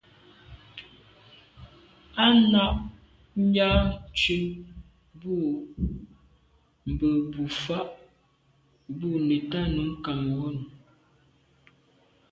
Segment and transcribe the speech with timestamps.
[2.23, 2.71] À nɑ̀’
[3.55, 3.69] yǎ
[4.19, 4.45] cûp
[5.19, 5.35] bú
[6.91, 7.79] mbə̌ bū fâ’
[8.97, 10.57] bû nə̀tɑ́ nǔm Cameroun.